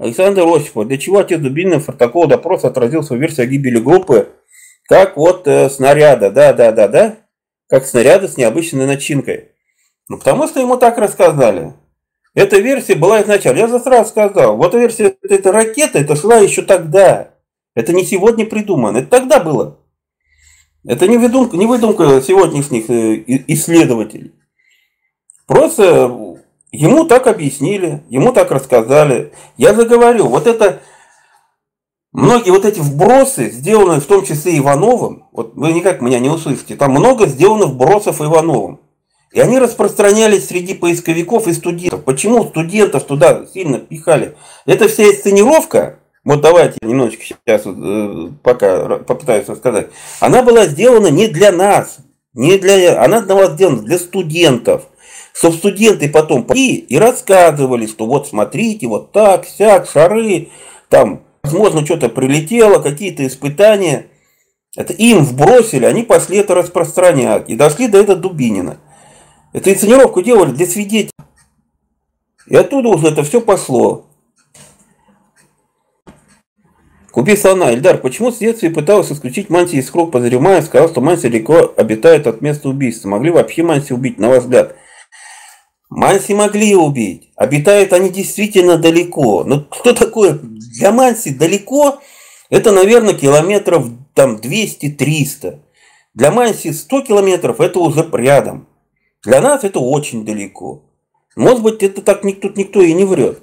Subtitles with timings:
[0.00, 4.30] Александр Осипов, для чего отец Дубинин в протокол допроса отразил свою версию о гибели группы,
[4.88, 7.16] как вот э, снаряда, да, да, да, да,
[7.68, 9.50] как снаряда с необычной начинкой.
[10.08, 11.74] Ну, потому что ему так рассказали.
[12.34, 13.58] Эта версия была изначально.
[13.58, 17.34] Я же сразу сказал, вот версия этой ракеты, это шла еще тогда.
[17.74, 19.80] Это не сегодня придумано, это тогда было.
[20.88, 24.32] Это не выдумка, не выдумка сегодняшних э, исследователей.
[25.46, 26.39] Просто
[26.72, 29.32] ему так объяснили, ему так рассказали.
[29.56, 30.80] Я же говорю, вот это
[32.12, 36.76] многие вот эти вбросы, сделанные в том числе Ивановым, вот вы никак меня не услышите,
[36.76, 38.80] там много сделано вбросов Ивановым.
[39.32, 42.02] И они распространялись среди поисковиков и студентов.
[42.02, 44.36] Почему студентов туда сильно пихали?
[44.66, 49.88] Это вся сценировка, вот давайте немножечко сейчас э, пока попытаюсь рассказать.
[50.20, 51.98] Она была сделана не для нас,
[52.34, 54.84] не для, она была сделана для студентов.
[55.32, 60.48] Чтобы студенты потом пошли и рассказывали, что вот смотрите, вот так, сяк, шары,
[60.88, 64.06] там, возможно, что-то прилетело, какие-то испытания.
[64.76, 67.48] Это им вбросили, они пошли это распространять.
[67.48, 68.78] И дошли до этого Дубинина.
[69.52, 71.10] Эту инсценировку делали для свидетелей.
[72.46, 74.06] И оттуда уже это все пошло.
[77.10, 77.72] Купи слона.
[77.72, 82.40] Ильдар, почему следствие пыталось исключить Манси из круг подозреваемых, сказал, что Манси далеко обитает от
[82.40, 83.08] места убийства.
[83.08, 84.76] Могли вообще Манси убить, на ваш взгляд?
[85.90, 87.30] Манси могли убить.
[87.34, 89.42] Обитают они действительно далеко.
[89.44, 92.00] Но что такое для Манси далеко?
[92.48, 95.58] Это, наверное, километров там 200-300.
[96.14, 98.68] Для Манси 100 километров это уже рядом.
[99.24, 100.82] Для нас это очень далеко.
[101.36, 103.40] Может быть, это так никто, никто и не врет.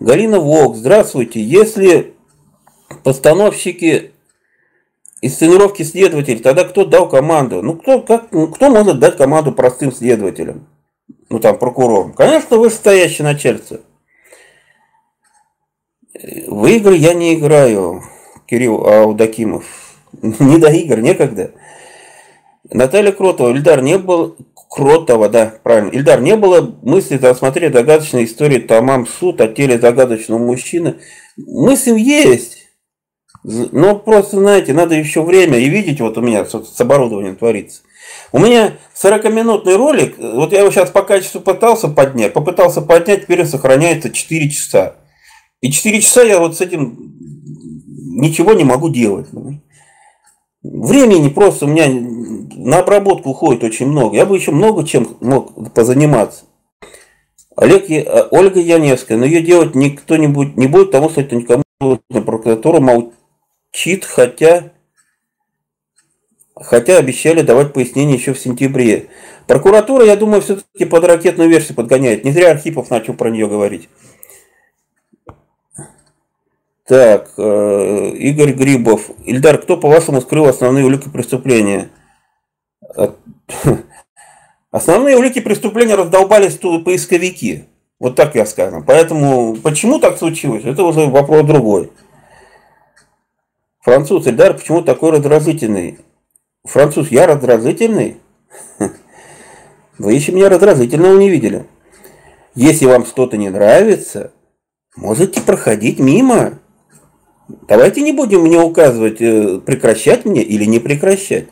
[0.00, 1.40] Галина Волк, здравствуйте.
[1.40, 2.14] Если
[3.04, 4.12] постановщики
[5.20, 7.62] и сценировки следователей, тогда кто дал команду?
[7.62, 10.66] Ну, кто, как, ну, кто может дать команду простым следователям?
[11.28, 12.12] Ну, там, прокурорам.
[12.12, 13.80] Конечно, вышестоящее начальство.
[16.46, 18.02] В игры я не играю,
[18.46, 19.64] Кирилл Аудакимов.
[20.22, 21.52] Не до игр, некогда.
[22.70, 24.36] Наталья Кротова, Ильдар, не был,
[24.70, 25.90] Кротова, да, правильно.
[25.90, 30.96] Ильдар, не было мысли рассмотреть загадочные истории Тамам Суд о теле загадочного мужчины.
[31.36, 32.66] Мысль есть.
[33.44, 37.82] Но просто, знаете, надо еще время и видеть, вот у меня с оборудованием творится.
[38.32, 43.46] У меня 40-минутный ролик, вот я его сейчас по качеству пытался поднять, попытался поднять, теперь
[43.46, 44.96] сохраняется 4 часа.
[45.60, 47.14] И 4 часа я вот с этим
[48.18, 49.28] ничего не могу делать.
[50.62, 54.16] Времени просто у меня на обработку уходит очень много.
[54.16, 56.44] Я бы еще много чем мог позаниматься.
[57.56, 57.84] Олег,
[58.32, 61.62] Ольга Яневская, но ее делать никто не будет, не будет, потому что это никому
[62.10, 64.72] прокуратура молчит, хотя,
[66.56, 69.08] хотя обещали давать пояснение еще в сентябре.
[69.46, 72.24] Прокуратура, я думаю, все-таки под ракетную версию подгоняет.
[72.24, 73.88] Не зря Архипов начал про нее говорить.
[76.86, 79.10] Так, э, Игорь Грибов.
[79.24, 81.90] Ильдар, кто, по-вашему, скрыл основные улики преступления?
[84.70, 87.64] Основные улики преступления раздолбались поисковики.
[87.98, 88.84] Вот так я скажу.
[88.86, 91.90] Поэтому почему так случилось, это уже вопрос другой.
[93.80, 95.98] Француз, Эльдар, почему такой раздражительный?
[96.66, 98.18] Француз, я раздражительный?
[99.98, 101.66] Вы еще меня раздражительного не видели.
[102.54, 104.32] Если вам что-то не нравится,
[104.96, 106.58] можете проходить мимо.
[107.68, 111.46] Давайте не будем мне указывать, э, прекращать мне или не прекращать.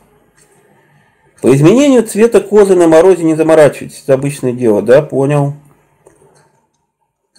[1.41, 5.53] По изменению цвета кожи на морозе не заморачивайтесь, это обычное дело, да, понял.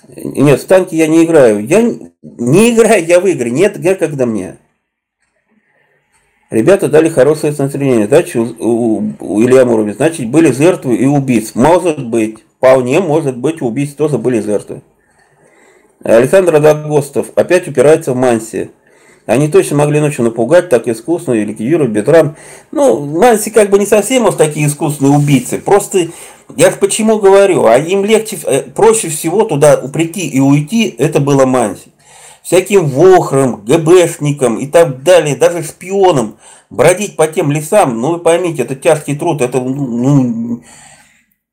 [0.08, 1.64] Нет, в танки я не играю.
[1.66, 1.82] Я
[2.22, 3.50] не играю, я в игры.
[3.50, 4.58] Нет, я когда мне.
[6.56, 8.06] Ребята дали хорошее настроение.
[8.06, 11.54] Значит, у, у Илья Муромец, значит, были жертвы и убийц.
[11.54, 14.80] Может быть, вполне может быть, убийц тоже были жертвы.
[16.02, 18.70] Александр Дагостов опять упирается в Манси.
[19.26, 22.36] Они точно могли ночью напугать так искусно и ликвидировать Бетран.
[22.72, 25.58] Ну, Манси как бы не совсем уж такие искусные убийцы.
[25.58, 26.08] Просто
[26.56, 31.44] я почему говорю, а им легче, э, проще всего туда прийти и уйти, это было
[31.44, 31.90] Манси.
[32.46, 36.38] Всяким вохрам, ГБшникам и так далее, даже шпионам
[36.70, 40.62] бродить по тем лесам, ну вы поймите, это тяжкий труд, это ну,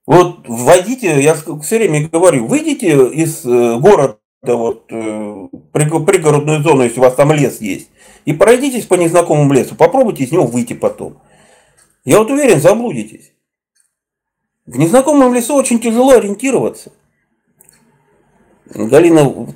[0.06, 6.83] вот вводите, я все время говорю, выйдите из э, города да вот э, пригородную зону,
[6.83, 7.89] если у вас там лес есть,
[8.25, 11.17] и пройдитесь по незнакомому лесу, попробуйте из него выйти потом.
[12.06, 13.31] Я вот уверен, заблудитесь.
[14.67, 16.91] В незнакомом лесу очень тяжело ориентироваться.
[18.65, 19.56] Галина,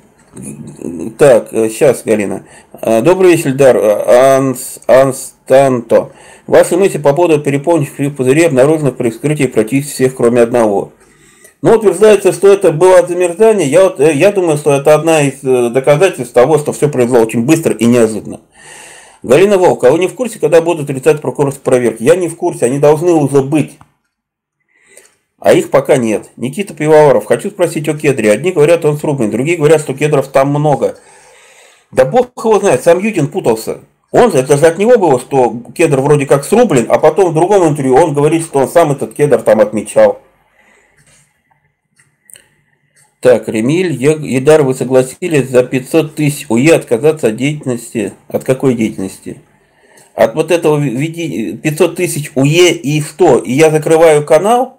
[1.18, 2.44] так, сейчас, Галина.
[2.72, 3.76] А, добрый вечер, Дар.
[3.76, 6.10] Анс, Анстанто.
[6.46, 10.92] Ваши мысли по поводу переполненных пузырей обнаружено при вскрытии практически всех, кроме одного.
[11.60, 13.66] Но утверждается, что это было от замерзания.
[13.66, 17.24] Я, вот, э, я думаю, что это одна из э, доказательств того, что все произошло
[17.24, 18.40] очень быстро и неожиданно.
[19.24, 22.04] Галина Волка, а вы не в курсе, когда будут отрицать прокурорские проверки?
[22.04, 23.72] Я не в курсе, они должны уже быть.
[25.40, 26.30] А их пока нет.
[26.36, 28.32] Никита Пивоваров, хочу спросить о кедре.
[28.32, 30.98] Одни говорят, он срубленный, другие говорят, что кедров там много.
[31.92, 33.80] Да бог его знает, сам Юдин путался.
[34.10, 37.68] Он, это же от него было, что кедр вроде как срублен, а потом в другом
[37.68, 40.20] интервью он говорит, что он сам этот кедр там отмечал.
[43.20, 48.12] Так, Ремиль, Едар, вы согласились за 500 тысяч УЕ отказаться от деятельности.
[48.28, 49.40] От какой деятельности?
[50.14, 53.38] От вот этого 500 тысяч УЕ и что?
[53.38, 54.77] И я закрываю канал?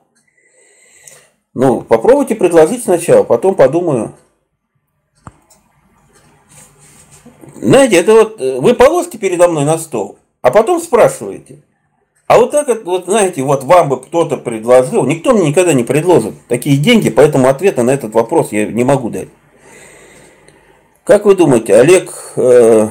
[1.53, 4.13] Ну, попробуйте предложить сначала, потом подумаю.
[7.55, 11.61] Знаете, это вот э, вы положите передо мной на стол, а потом спрашиваете.
[12.27, 16.35] А вот так вот, знаете, вот вам бы кто-то предложил, никто мне никогда не предложит
[16.47, 19.29] такие деньги, поэтому ответа на этот вопрос я не могу дать.
[21.03, 22.87] Как вы думаете, Олег, э,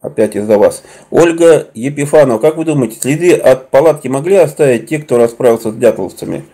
[0.00, 5.18] опять из-за вас, Ольга Епифанова, как вы думаете, следы от палатки могли оставить те, кто
[5.18, 6.44] расправился с дятловцами?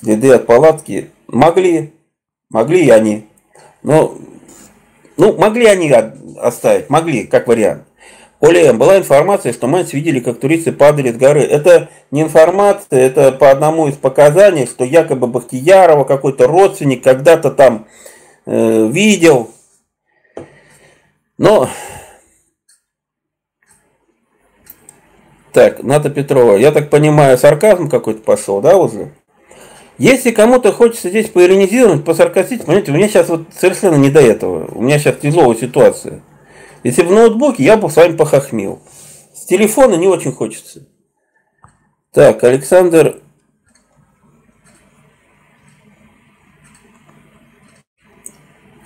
[0.00, 1.92] Следы от палатки могли,
[2.50, 3.26] могли и они.
[3.82, 4.16] Но,
[5.16, 5.92] ну, могли они
[6.40, 7.84] оставить, могли, как вариант.
[8.40, 11.42] Оля была информация, что мать видели, как туристы падали с горы.
[11.42, 17.88] Это не информация, это по одному из показаний, что якобы Бахтиярова, какой-то родственник, когда-то там
[18.46, 19.50] э, видел.
[21.36, 21.68] Но...
[25.52, 29.10] Так, Ната Петрова, я так понимаю, сарказм какой-то пошел, да, уже?
[29.98, 34.72] Если кому-то хочется здесь поиронизировать, посаркастить, понимаете, у меня сейчас вот совершенно не до этого.
[34.72, 36.22] У меня сейчас тяжелая ситуация.
[36.84, 38.80] Если в ноутбуке, я бы с вами похохмил.
[39.34, 40.86] С телефона не очень хочется.
[42.12, 43.20] Так, Александр...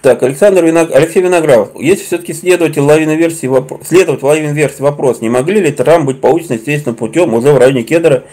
[0.00, 0.91] Так, Александр Виног...
[0.93, 1.79] Алексей Виноградов.
[1.79, 6.23] Если все-таки следователь лавины версии вопрос, следовать лавин версии вопрос, не могли ли Трамп быть
[6.23, 8.25] получен естественным путем уже в районе Кедра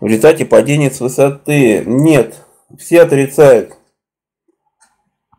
[0.00, 1.82] в результате падения с высоты?
[1.86, 2.36] Нет,
[2.78, 3.76] все отрицают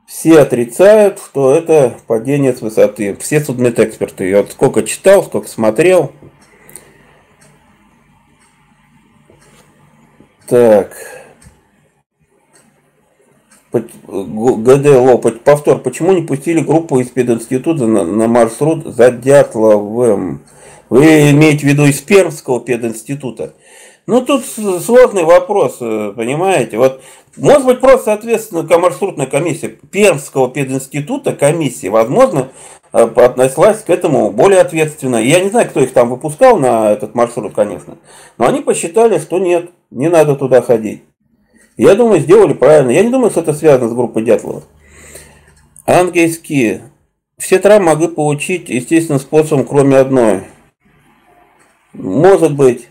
[0.07, 3.15] все отрицают, что это падение с высоты.
[3.17, 4.29] Все судмедэксперты.
[4.29, 6.13] Я вот сколько читал, сколько смотрел.
[10.47, 10.95] Так.
[13.73, 20.41] ГДЛО, повтор, почему не пустили группу из пединститута на, на маршрут за Дятловым?
[20.89, 23.55] Вы имеете в виду из Пермского пединститута?
[24.07, 26.77] Ну, тут сложный вопрос, э, понимаете.
[26.77, 27.01] Вот
[27.37, 32.49] может быть, просто, соответственно, маршрутная комиссия Пермского пединститута, комиссии, возможно,
[32.93, 35.17] э, относилась к этому более ответственно.
[35.17, 37.97] Я не знаю, кто их там выпускал на этот маршрут, конечно,
[38.39, 41.03] но они посчитали, что нет, не надо туда ходить.
[41.77, 42.89] Я думаю, сделали правильно.
[42.89, 44.63] Я не думаю, что это связано с группой Дятлова.
[45.85, 46.91] Ангельские.
[47.37, 50.41] Все травмы могли получить естественным способом, кроме одной.
[51.93, 52.87] Может быть,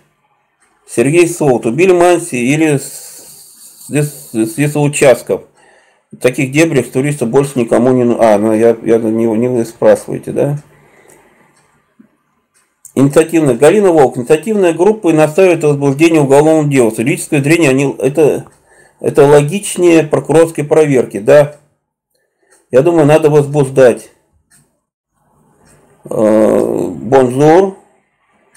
[0.89, 5.43] Сергей Солт убили Манси или с лесоучастков.
[6.21, 8.35] Таких дебрях туристов больше никому не нужно.
[8.35, 10.59] А, ну я, я не, не вы спрашиваете, да?
[12.95, 13.55] Инициативная.
[13.55, 14.17] Галина Волк.
[14.17, 16.91] Инициативная группа и настаивает о возбуждении уголовного дела.
[16.91, 18.47] С зрения они, это,
[19.01, 21.57] это логичнее прокурорской проверки, да?
[22.71, 24.11] Я думаю, надо возбуждать.
[26.09, 27.77] Э, bonjour.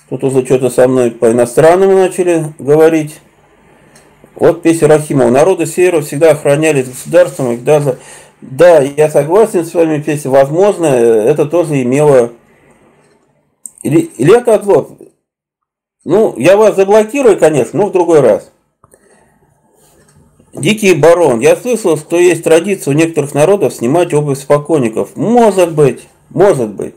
[0.10, 3.20] Тут уже что-то со мной по иностранному начали говорить.
[4.36, 5.30] Вот песня Рахимова.
[5.30, 8.00] Народы севера всегда охранялись государством, и даже...
[8.42, 10.32] Да, я согласен с вами, песня.
[10.32, 12.32] Возможно, это тоже имело...
[13.84, 14.90] Или, Илья Козлов,
[16.06, 18.52] ну, я вас заблокирую, конечно, но в другой раз.
[20.54, 21.40] Дикий барон.
[21.40, 25.16] Я слышал, что есть традиция у некоторых народов снимать обувь спокойников.
[25.16, 26.96] Может быть, может быть.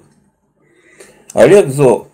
[1.34, 2.06] Олег Зов.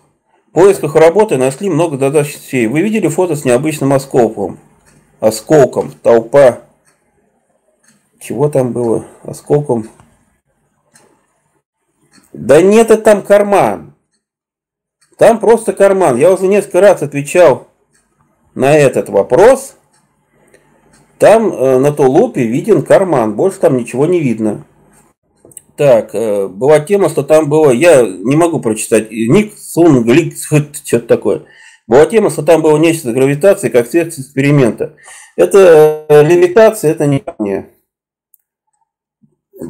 [0.59, 4.59] Поисках работы нашли много задач Вы видели фото с необычным осколком?
[5.21, 5.93] осколком.
[6.03, 6.59] Толпа.
[8.19, 9.05] Чего там было?
[9.23, 9.87] Осколком.
[12.33, 13.93] Да нет, это там карман.
[15.17, 16.17] Там просто карман.
[16.17, 17.69] Я уже несколько раз отвечал
[18.53, 19.77] на этот вопрос.
[21.19, 23.33] Там э, на тулупе виден карман.
[23.33, 24.65] Больше там ничего не видно.
[25.79, 31.07] Так, э, была тема, что там было, я не могу прочитать, ник, сун, глик, что-то
[31.07, 31.45] такое.
[31.87, 34.95] Была тема, что там было нечто гравитации, как следствие эксперимента.
[35.35, 37.69] Это э, лимитация, это не мне.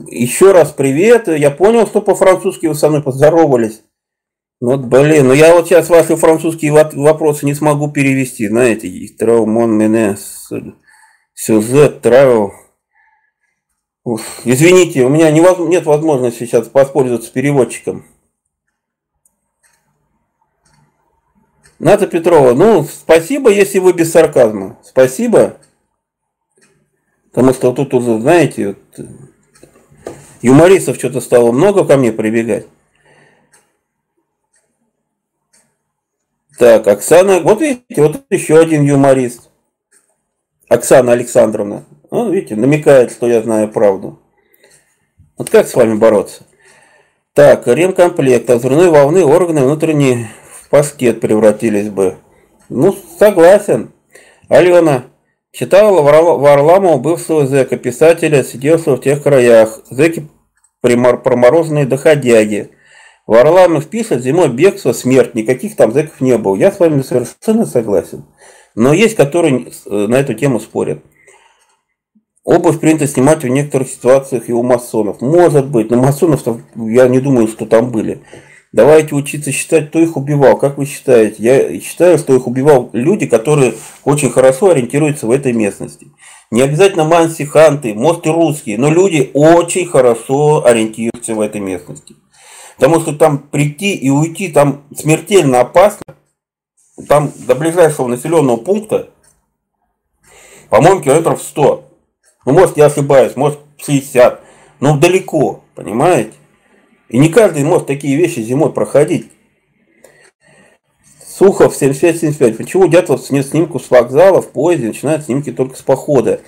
[0.08, 1.28] Еще раз привет.
[1.28, 3.82] Я понял, что по-французски вы со мной поздоровались.
[4.62, 8.48] Вот, блин, ну я вот сейчас ваши французские вопросы не смогу перевести.
[8.48, 10.18] Знаете, траумон мене
[11.34, 12.06] сюжет.
[14.04, 18.06] Ух, извините, у меня нет возможности сейчас воспользоваться переводчиком.
[21.80, 24.78] Ната Петрова, ну, спасибо, если вы без сарказма.
[24.84, 25.58] Спасибо.
[27.32, 29.08] Потому что тут уже, знаете, вот,
[30.42, 32.68] юмористов что-то стало много ко мне прибегать.
[36.58, 39.50] Так, Оксана, вот видите, вот еще один юморист.
[40.68, 41.86] Оксана Александровна.
[42.12, 44.20] Ну, видите, намекает, что я знаю правду.
[45.38, 46.44] Вот как с вами бороться?
[47.34, 48.50] Так, ремкомплект.
[48.50, 50.39] Взрывной волны органы внутренние в
[50.70, 52.18] паскет превратились бы.
[52.70, 53.92] Ну, согласен.
[54.48, 55.06] Алена.
[55.52, 59.82] Читала Варламова, бывшего зэка, писателя, сидевшего в тех краях.
[59.90, 60.28] Зэки
[60.82, 62.70] промороженные доходяги.
[63.26, 66.56] Варламов пишет, зимой бегство, смерть, никаких там зэков не было.
[66.56, 68.26] Я с вами совершенно согласен.
[68.76, 71.04] Но есть, которые э, на эту тему спорят.
[72.44, 75.22] Обувь принято снимать в некоторых ситуациях и у масонов.
[75.22, 76.44] Может быть, но масонов
[76.76, 78.22] я не думаю, что там были.
[78.72, 80.58] Давайте учиться считать, кто их убивал.
[80.58, 81.36] Как вы считаете?
[81.40, 83.74] Я считаю, что их убивал люди, которые
[84.04, 86.08] очень хорошо ориентируются в этой местности.
[86.52, 92.16] Не обязательно манси, ханты, может и русские, но люди очень хорошо ориентируются в этой местности.
[92.76, 96.16] Потому что там прийти и уйти там смертельно опасно.
[97.08, 99.10] Там до ближайшего населенного пункта,
[100.70, 101.86] по-моему, километров 100.
[102.46, 104.42] Ну, может, я ошибаюсь, может, 60.
[104.80, 106.34] Но далеко, понимаете?
[107.10, 109.32] И не каждый может такие вещи зимой проходить.
[111.26, 112.56] Сухов 75-75.
[112.56, 116.42] Почему Дятлов снес снимку с вокзала в поезде, начинает снимки только с похода?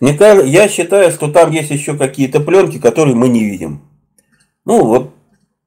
[0.00, 3.82] Мне кажется, я считаю, что там есть еще какие-то пленки, которые мы не видим.
[4.64, 5.14] Ну, вот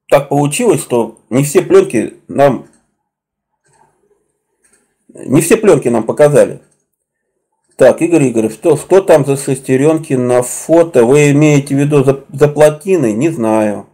[0.08, 2.66] так получилось, что не все пленки нам
[5.14, 6.60] не все пленки нам показали.
[7.76, 11.04] Так, Игорь Игорь, что, что там за шестеренки на фото?
[11.04, 13.12] Вы имеете в виду за, за плотиной?
[13.12, 13.86] Не знаю.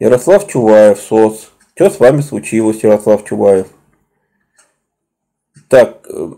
[0.00, 1.50] Ярослав Чуваев, СОС.
[1.74, 3.66] Что с вами случилось, Ярослав Чуваев?
[5.68, 6.32] Так, э,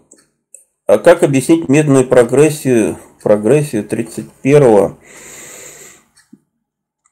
[0.87, 4.97] а как объяснить медную прогрессию, прогрессию 31-го?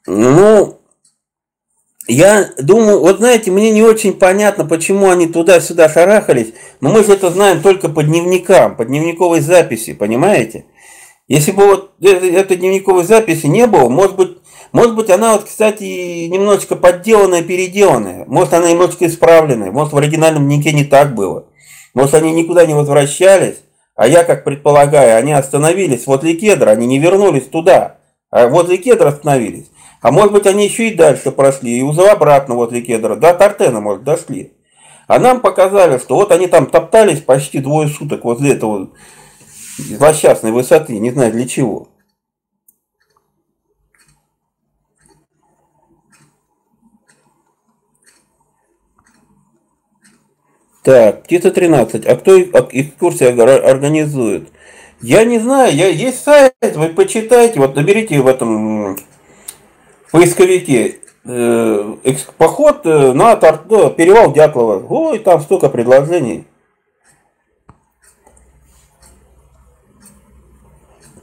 [0.07, 0.81] Ну,
[2.07, 7.13] я думаю, вот знаете, мне не очень понятно, почему они туда-сюда шарахались, но мы же
[7.13, 10.65] это знаем только по дневникам, по дневниковой записи, понимаете?
[11.29, 14.39] Если бы вот этой дневниковой записи не было, может быть,
[14.73, 18.25] может быть, она вот, кстати, немножечко подделанная, переделанная.
[18.27, 19.71] Может, она немножечко исправленная.
[19.71, 21.47] Может, в оригинальном дневнике не так было.
[21.95, 23.57] Может, они никуда не возвращались,
[23.97, 27.97] а я, как предполагаю, они остановились возле кедра, они не вернулись туда,
[28.31, 29.71] а возле кедра остановились.
[30.01, 33.81] А может быть, они еще и дальше прошли, и уже обратно возле кедра, до Тартена,
[33.81, 34.53] может, дошли.
[35.09, 38.91] А нам показали, что вот они там топтались почти двое суток возле этого
[39.79, 41.89] злосчастной высоты, не знаю для чего.
[50.89, 52.07] Так, птица 13.
[52.07, 54.49] А кто экскурсии организует?
[55.03, 58.97] Я не знаю, я, есть сайт, вы почитайте, вот наберите в этом
[60.11, 61.95] поисковике э,
[62.39, 64.83] поход э, на торт, ну, перевал Дятлова.
[64.89, 66.47] Ой, там столько предложений.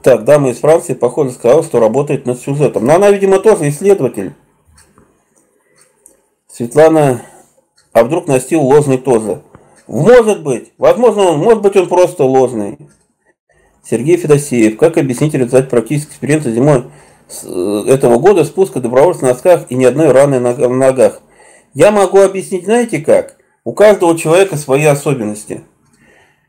[0.03, 2.85] Так, дама из Франции, похоже, сказала, что работает над сюжетом.
[2.85, 4.35] Но она, видимо, тоже исследователь.
[6.51, 7.23] Светлана,
[7.93, 9.41] а вдруг настил ложный тоже?
[9.87, 10.73] Может быть.
[10.77, 12.77] Возможно, он, может быть, он просто ложный.
[13.83, 14.77] Сергей Федосеев.
[14.77, 16.85] Как объяснить результат практического эксперимента зимой
[17.43, 21.21] э, этого года спуска добровольцев на носках и ни одной раны на ногах?
[21.73, 23.37] Я могу объяснить, знаете как?
[23.63, 25.61] У каждого человека свои особенности.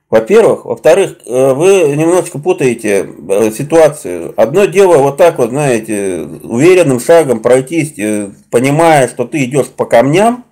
[0.09, 0.65] Во-первых.
[0.65, 4.33] Во-вторых, э, вы немножечко путаете э, ситуацию.
[4.41, 7.93] Одно дело вот так вот, знаете, уверенным шагом пройтись,
[8.51, 10.45] понимая, что ты идешь по камням,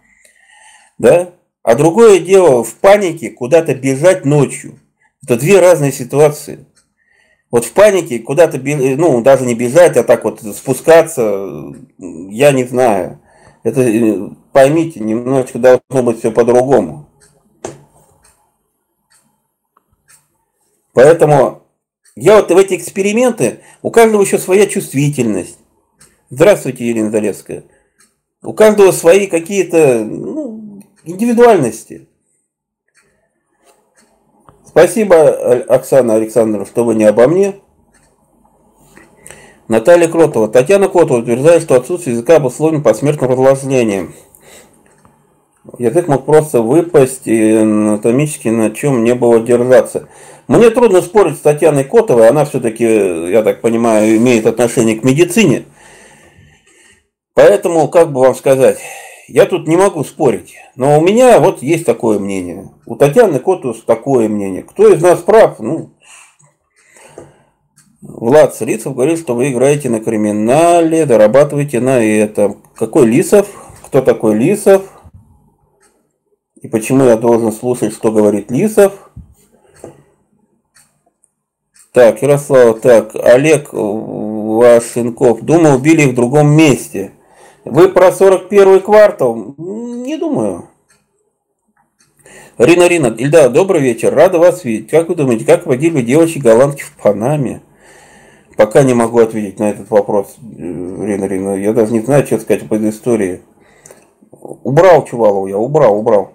[0.98, 1.33] да,
[1.64, 4.78] а другое дело в панике куда-то бежать ночью.
[5.22, 6.66] Это две разные ситуации.
[7.50, 13.20] Вот в панике куда-то, ну, даже не бежать, а так вот спускаться, я не знаю.
[13.62, 17.08] Это, э, поймите, немножечко должно быть все по-другому.
[20.92, 21.62] Поэтому
[22.14, 25.58] я вот в эти эксперименты, у каждого еще своя чувствительность.
[26.28, 27.64] Здравствуйте, Елена Залевская.
[28.44, 30.04] У каждого свои какие-то,
[31.04, 32.08] индивидуальности.
[34.66, 35.28] Спасибо,
[35.68, 37.60] Оксана Александровна, что вы не обо мне.
[39.68, 40.48] Наталья Кротова.
[40.48, 44.14] Татьяна Кротова утверждает, что отсутствие языка обусловлено посмертным разложением.
[45.78, 50.08] Язык мог просто выпасть и анатомически на чем не было держаться.
[50.46, 52.84] Мне трудно спорить с Татьяной Котовой, она все-таки,
[53.30, 55.64] я так понимаю, имеет отношение к медицине.
[57.32, 58.78] Поэтому, как бы вам сказать,
[59.28, 60.54] я тут не могу спорить.
[60.76, 62.70] Но у меня вот есть такое мнение.
[62.86, 64.62] У Татьяны Котус такое мнение.
[64.62, 65.60] Кто из нас прав?
[65.60, 65.94] Ну,
[68.02, 72.62] Влад Срицев говорит, что вы играете на криминале, дорабатываете на этом.
[72.74, 73.48] Какой Лисов?
[73.86, 74.82] Кто такой Лисов?
[76.60, 79.10] И почему я должен слушать, что говорит Лисов?
[81.92, 85.40] Так, Ярослав, так, Олег Вашенков.
[85.42, 87.13] Думаю, убили в другом месте.
[87.64, 89.54] Вы про 41 квартал?
[89.56, 90.68] Не думаю.
[92.58, 94.90] Рина Рина, Ильда, добрый вечер, рада вас видеть.
[94.90, 97.62] Как вы думаете, как водили девочки голландки в Панаме?
[98.56, 101.54] Пока не могу ответить на этот вопрос, э, Рина Рина.
[101.56, 103.42] Я даже не знаю, что сказать по этой истории.
[104.30, 106.34] Убрал Чувалову я, убрал, убрал.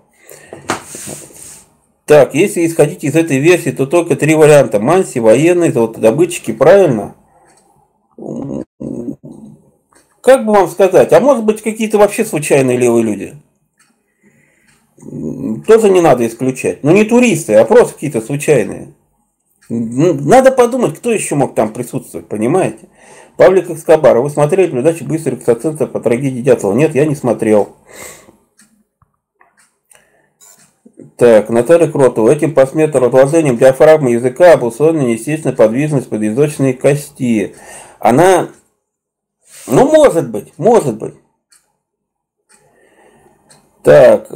[2.05, 4.79] Так, если исходить из этой версии, то только три варианта.
[4.79, 7.15] Манси, военные, добытчики, правильно?
[10.29, 13.33] Как бы вам сказать, а может быть какие-то вообще случайные левые люди?
[15.65, 16.83] Тоже не надо исключать.
[16.83, 18.93] Но ну, не туристы, а просто какие-то случайные.
[19.69, 22.89] Надо подумать, кто еще мог там присутствовать, понимаете?
[23.37, 26.75] Павлик Эскобар, вы смотрели передачу «Быстрый экстрацентр» по трагедии Дятлова?
[26.75, 27.77] Нет, я не смотрел.
[31.17, 32.29] Так, Наталья Кротова.
[32.29, 37.55] Этим посметоотложением диафрагмы языка обусловлена неестественная подвижность подъязычной кости.
[37.99, 38.49] Она
[39.69, 41.15] ну, может быть, может быть.
[43.83, 44.29] Так,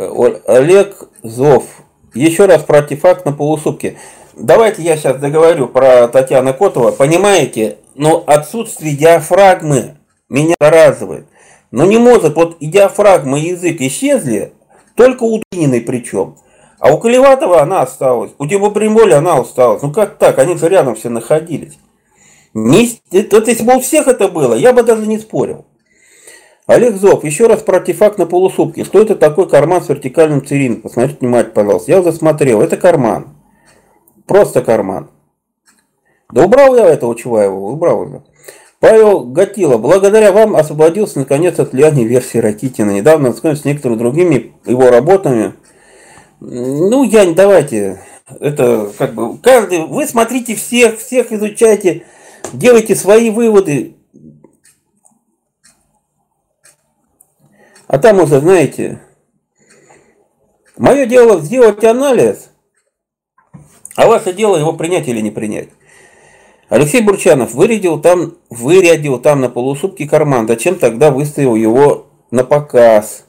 [0.47, 1.65] Олег Зов.
[2.13, 3.97] Еще раз про артефакт на полусутки.
[4.35, 6.91] Давайте я сейчас договорю про Татьяну Котова.
[6.91, 9.95] Понимаете, но отсутствие диафрагмы
[10.29, 11.27] меня наразывает.
[11.71, 14.53] Но не может, вот и диафрагма, и язык исчезли,
[14.95, 16.37] только у Дуниной причем.
[16.79, 19.81] А у Колеватова она осталась, у Дебобримоля она осталась.
[19.81, 21.77] Ну как так, они же рядом все находились.
[22.53, 25.65] Не, вот если бы у всех это было, я бы даже не спорил.
[26.65, 28.85] Олег Зов, еще раз про артефакт на полусутке.
[28.85, 30.83] Что это такой карман с вертикальным цилиндром?
[30.83, 31.91] Посмотрите внимательно, пожалуйста.
[31.91, 32.61] Я уже смотрел.
[32.61, 33.35] Это карман.
[34.27, 35.09] Просто карман.
[36.31, 38.23] Да убрал я этого Чуваева, убрал уже.
[38.79, 42.91] Павел Гатило, благодаря вам освободился наконец от влияния версии Ракитина.
[42.91, 45.53] Недавно ознакомился с некоторыми другими его работами.
[46.39, 48.01] Ну, я не давайте.
[48.39, 49.85] Это как бы каждый.
[49.85, 52.03] Вы смотрите всех, всех изучайте
[52.53, 53.95] делайте свои выводы.
[57.87, 59.01] А там уже, знаете,
[60.77, 62.49] мое дело сделать анализ,
[63.95, 65.69] а ваше дело его принять или не принять.
[66.69, 70.47] Алексей Бурчанов вырядил там, вырядил там на полусутки карман.
[70.47, 73.25] Зачем тогда выставил его на показ?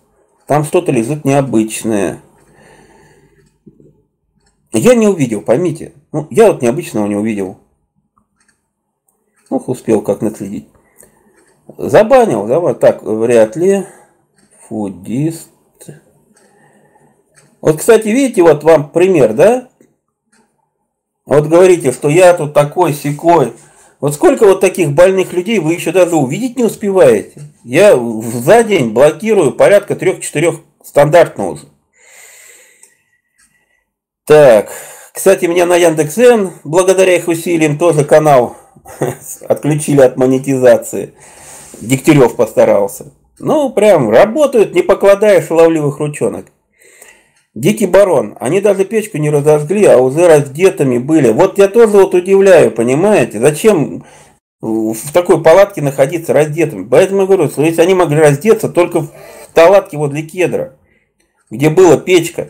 [0.47, 2.23] Там что-то лежит необычное.
[4.73, 5.93] Я не увидел, поймите.
[6.11, 7.59] Ну, я вот необычного не увидел.
[9.51, 10.69] Ох, успел как наследить.
[11.79, 13.87] Забанил, давай, так, вряд ли.
[14.69, 15.51] Фудист.
[17.61, 19.69] Вот, кстати, видите, вот вам пример, да?
[21.25, 23.55] Вот говорите, что я тут такой секой.
[24.01, 27.41] Вот сколько вот таких больных людей вы еще даже увидеть не успеваете.
[27.65, 31.65] Я за день блокирую порядка трех-четырех стандартно уже.
[34.27, 34.71] Так,
[35.13, 38.57] кстати, меня на Яндекс.Зен, благодаря их усилиям, тоже канал
[39.49, 41.15] отключили от монетизации.
[41.81, 43.13] Дегтярев постарался.
[43.39, 46.47] Ну, прям работают, не покладая шаловливых ручонок.
[47.55, 51.31] Дикий барон, они даже печку не разожгли, а уже раздетыми были.
[51.31, 54.05] Вот я тоже вот удивляю, понимаете, зачем
[54.61, 56.85] в такой палатке находиться раздетыми.
[56.85, 59.11] Поэтому я говорю, что если они могли раздеться только в
[59.55, 60.77] палатке возле кедра,
[61.51, 62.49] где была печка,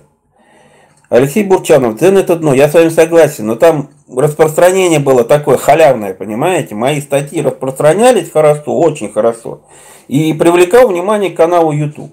[1.09, 6.15] Алексей Бурчанов, цены это дно, я с вами согласен, но там распространение было такое халявное,
[6.15, 6.75] понимаете?
[6.75, 9.63] Мои статьи распространялись хорошо, очень хорошо.
[10.09, 12.13] И привлекал внимание к каналу YouTube.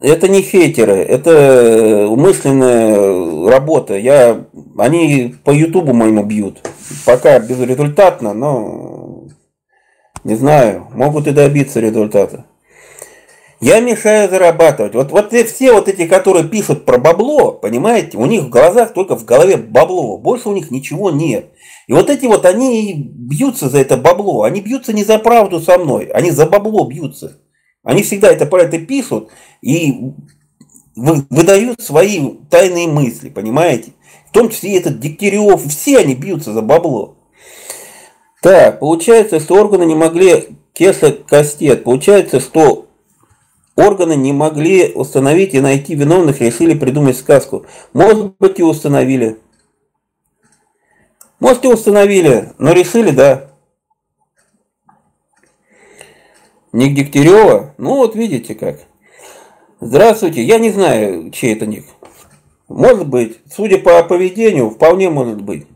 [0.00, 3.96] Это не хейтеры, это умышленная работа.
[3.96, 4.44] Я,
[4.76, 6.60] они по Ютубу моему бьют.
[7.06, 9.24] Пока безрезультатно, но
[10.24, 12.44] не знаю, могут и добиться результата.
[13.64, 14.94] Я мешаю зарабатывать.
[14.94, 19.16] Вот, вот все вот эти, которые пишут про бабло, понимаете, у них в глазах только
[19.16, 20.18] в голове бабло.
[20.18, 21.48] Больше у них ничего нет.
[21.86, 24.42] И вот эти вот, они бьются за это бабло.
[24.42, 27.40] Они бьются не за правду со мной, они за бабло бьются.
[27.82, 29.30] Они всегда это про это пишут
[29.62, 30.12] и
[30.94, 33.92] выдают свои тайные мысли, понимаете?
[34.28, 37.16] В том числе и этот Дегтярев, все они бьются за бабло.
[38.42, 41.82] Так, получается, что органы не могли тесать кастет.
[41.84, 42.83] Получается, что
[43.76, 47.66] органы не могли установить и найти виновных, решили придумать сказку.
[47.92, 49.38] Может быть и установили.
[51.40, 53.50] Может и установили, но решили, да.
[56.72, 57.74] Ник Дегтярева?
[57.78, 58.80] Ну вот видите как.
[59.80, 61.84] Здравствуйте, я не знаю, чей это ник.
[62.68, 65.66] Может быть, судя по поведению, вполне может быть.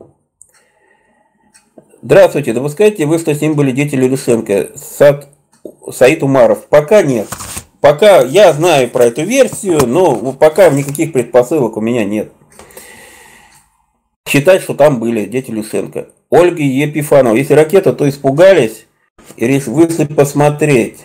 [2.01, 4.71] Здравствуйте, допускаете вы, что с ним были дети Лилюшенко?
[4.77, 5.29] Сад,
[5.93, 6.67] Саид Умаров?
[6.67, 7.29] Пока нет.
[7.81, 12.33] Пока я знаю про эту версию, но пока никаких предпосылок у меня нет.
[14.29, 16.09] Считать, что там были дети Люшенко.
[16.29, 17.35] Ольга Епифанова.
[17.35, 18.87] Если ракета, то испугались
[19.37, 20.99] и вышли посмотреть.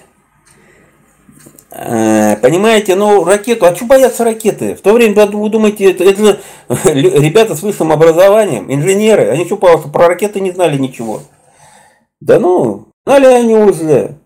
[1.76, 4.76] Э, понимаете, ну ракету, а что боятся ракеты?
[4.76, 6.40] В то время вы думаете, это, это
[6.86, 11.22] ребята с высшим образованием, инженеры, они что, про ракеты не знали ничего.
[12.22, 14.18] Да ну, знали они уже.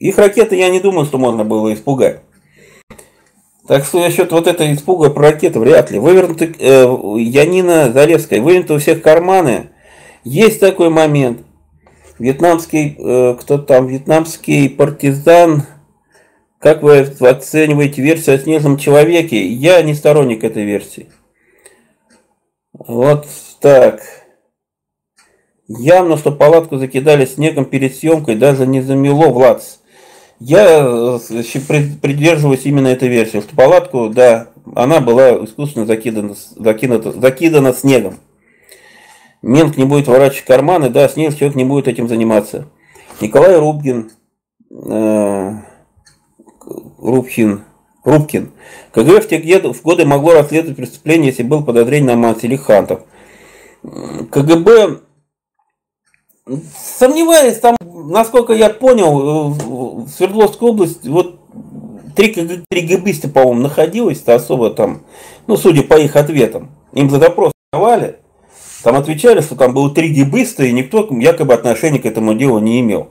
[0.00, 2.22] Их ракеты я не думаю, что можно было испугать.
[3.68, 5.98] Так что насчет вот этой испуга про ракеты вряд ли.
[5.98, 6.82] Вывернуты, э,
[7.18, 9.68] Янина Залевская, вывернуты у всех карманы.
[10.24, 11.42] Есть такой момент.
[12.18, 15.64] Вьетнамский, э, кто там, вьетнамский партизан,
[16.58, 19.46] как вы оцениваете версию о снежном человеке?
[19.46, 21.08] Я не сторонник этой версии.
[22.72, 23.28] Вот
[23.60, 24.00] так.
[25.68, 29.62] Явно, что палатку закидали снегом перед съемкой, даже не замело Влад.
[30.40, 31.18] Я э,
[32.00, 38.16] придерживаюсь именно этой версии, что палатку, да, она была искусственно закидана, закинута, закидана снегом.
[39.42, 42.68] Мент не будет ворачивать карманы, да, снег человек не будет этим заниматься.
[43.20, 44.12] Николай Рубкин,
[44.70, 45.52] э,
[46.98, 47.64] Рубкин,
[48.04, 48.50] Рубкин.
[48.92, 53.02] КГБ в те годы могло расследовать преступление, если был подозрение на Манс или Хантов.
[53.82, 55.00] КГБ
[56.98, 61.38] Сомневаюсь, там, насколько я понял, в Свердловской области вот
[62.16, 65.02] три, три ГБиста, по-моему, находилось, то особо там,
[65.46, 68.16] ну, судя по их ответам, им за допрос давали,
[68.82, 72.80] там отвечали, что там было три гибиста, и никто якобы отношения к этому делу не
[72.80, 73.10] имел.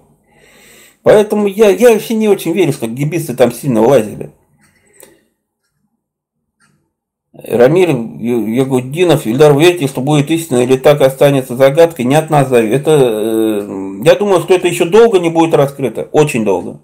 [1.04, 4.32] Поэтому я, я вообще не очень верю, что гибисты там сильно лазили.
[7.44, 12.06] Рамиль Ягудинов, Ильдар, верите, что будет истина или так останется загадкой?
[12.06, 12.82] Не от нас зависит.
[12.82, 16.10] Это, э, я думаю, что это еще долго не будет раскрыто.
[16.12, 16.80] Очень долго.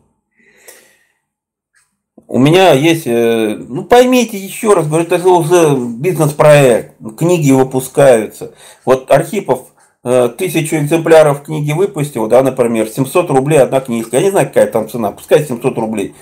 [2.28, 8.54] У меня есть, э, ну поймите еще раз, говорю, это же уже бизнес-проект, книги выпускаются.
[8.84, 9.68] Вот Архипов
[10.04, 14.18] э, тысячу экземпляров книги выпустил, да, например, 700 рублей одна книжка.
[14.18, 16.16] Я не знаю, какая там цена, пускай 700 рублей.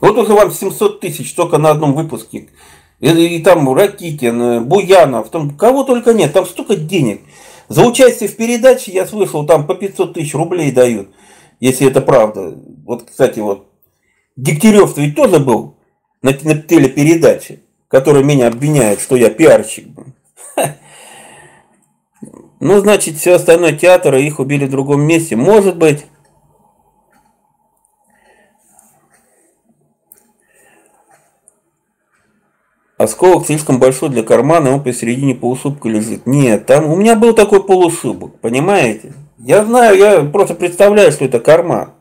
[0.00, 2.48] Вот уже вам 700 тысяч только на одном выпуске.
[3.00, 7.22] И, и там Ракитин, э, Буянов, там кого только нет, там столько денег.
[7.68, 11.08] За участие в передаче я слышал, там по 500 тысяч рублей дают,
[11.60, 12.54] если это правда.
[12.84, 13.68] Вот, кстати, вот
[14.36, 15.76] Дегтярев ведь тоже был
[16.22, 19.88] на, на телепередаче, который меня обвиняет, что я пиарщик.
[22.60, 25.36] Ну, значит, все остальное театр, их убили в другом месте.
[25.36, 26.06] Может быть,
[32.98, 36.26] Осколок слишком большой для кармана, он посередине полушубка лежит.
[36.26, 39.12] Нет, там у меня был такой полушубок, понимаете?
[39.38, 41.92] Я знаю, я просто представляю, что это карман.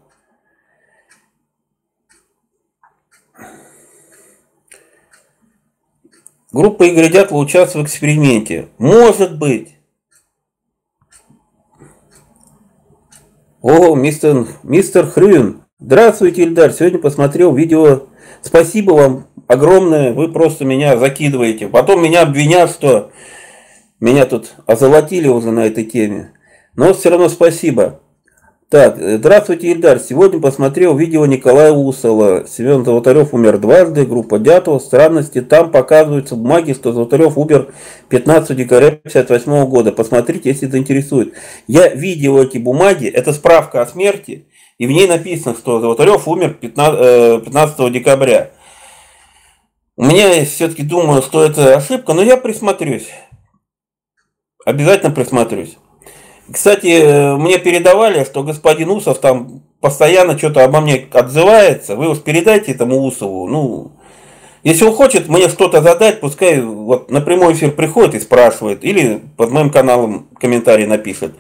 [6.52, 8.70] Группа Игоря Дятлова участвует в эксперименте.
[8.80, 9.76] Может быть.
[13.62, 15.62] О, мистер, мистер Хрюн.
[15.78, 16.72] Здравствуйте, Ильдар.
[16.72, 18.08] Сегодня посмотрел видео.
[18.42, 21.68] Спасибо вам огромное, вы просто меня закидываете.
[21.68, 23.12] Потом меня обвинят, что
[24.00, 26.34] меня тут озолотили уже на этой теме.
[26.76, 28.00] Но все равно спасибо.
[28.70, 29.98] Так, здравствуйте, Ильдар.
[29.98, 32.44] Сегодня посмотрел видео Николая Усова.
[32.46, 34.80] Семен Золотарев умер дважды, группа Дятова.
[34.80, 37.74] Странности, там показываются бумаги, что Золотарев умер
[38.10, 39.94] 15 декабря 1958 года.
[39.94, 41.34] Посмотрите, если заинтересует.
[41.68, 46.58] Я видел эти бумаги, это справка о смерти, и в ней написано, что Золотарев умер
[46.60, 48.52] 15, 15 э, декабря.
[50.00, 53.08] У меня все-таки думаю, что это ошибка, но я присмотрюсь.
[54.64, 55.76] Обязательно присмотрюсь.
[56.52, 61.96] Кстати, мне передавали, что господин Усов там постоянно что-то обо мне отзывается.
[61.96, 63.48] Вы уж передайте этому Усову.
[63.48, 63.92] Ну,
[64.62, 68.84] если он хочет мне что-то задать, пускай вот на прямой эфир приходит и спрашивает.
[68.84, 71.34] Или под моим каналом комментарий напишет.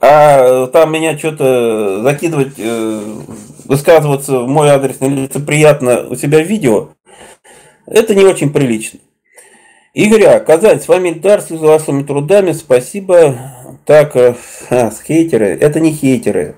[0.00, 3.00] А там меня что-то закидывать, э,
[3.64, 6.90] высказываться в мой адрес нелицеприятно у себя в видео,
[7.90, 9.00] это не очень прилично.
[9.94, 10.40] Игорь А.
[10.40, 13.36] Казань, с вами Ильдар, за вашими трудами, спасибо.
[13.84, 14.34] Так, э,
[14.70, 16.56] а, с хейтеры, это не хейтеры.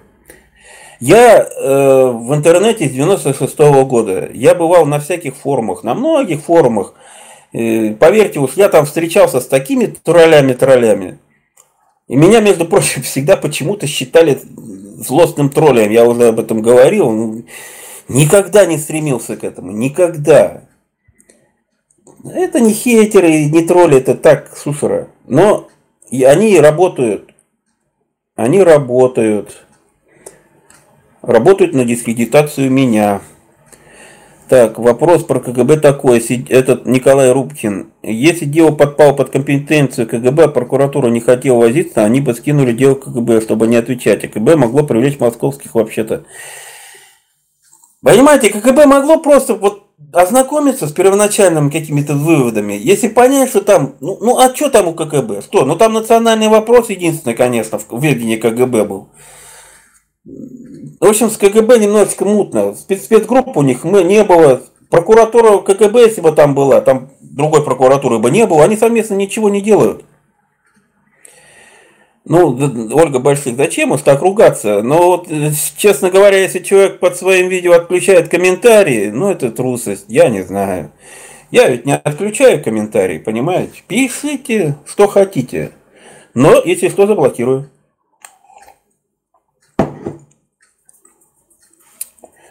[1.01, 4.29] Я э, в интернете с 96 -го года.
[4.35, 6.95] Я бывал на всяких форумах, на многих форумах.
[7.53, 11.19] Э, поверьте уж, я там встречался с такими троллями-троллями.
[12.09, 14.38] И меня, между прочим, всегда почему-то считали
[14.99, 15.90] злостным троллем.
[15.90, 17.45] Я уже об этом говорил.
[18.09, 19.71] Никогда не стремился к этому.
[19.71, 20.64] Никогда.
[22.25, 25.09] Это не хейтеры, не тролли, это так, сушера.
[25.27, 25.69] Но
[26.11, 27.35] они работают.
[28.37, 29.65] Они работают
[31.23, 33.21] работают на дискредитацию меня.
[34.49, 36.19] Так, вопрос про КГБ такой.
[36.49, 37.93] Этот Николай Рубкин.
[38.03, 43.43] Если дело подпало под компетенцию КГБ, прокуратура не хотела возиться, они бы скинули дело КГБ,
[43.43, 44.25] чтобы не отвечать.
[44.25, 46.25] А КГБ могло привлечь московских вообще-то.
[48.03, 52.75] Понимаете, КГБ могло просто вот ознакомиться с первоначальными какими-то выводами.
[52.75, 55.42] Если понять, что там, ну, ну а что там у КГБ?
[55.42, 55.64] Что?
[55.64, 59.09] Ну там национальный вопрос единственный, конечно, в ведении КГБ был.
[60.25, 62.75] В общем, с КГБ немножечко мутно.
[62.75, 64.62] Спецгрупп у них не было.
[64.90, 69.49] Прокуратура КГБ, если бы там была, там другой прокуратуры бы не было, они совместно ничего
[69.49, 70.05] не делают.
[72.27, 72.55] Ну,
[72.93, 74.83] Ольга Больших, зачем уж так ругаться?
[74.83, 75.29] Но вот,
[75.77, 80.93] честно говоря, если человек под своим видео отключает комментарии, ну, это трусость, я не знаю.
[81.51, 83.83] Я ведь не отключаю комментарии, понимаете?
[83.89, 85.73] Пишите, что хотите.
[86.35, 87.69] Но, если что, заблокирую.